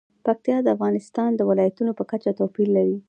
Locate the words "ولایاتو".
1.49-1.97